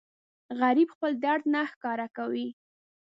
[0.59, 2.47] غریب خپل درد نه ښکاره کوي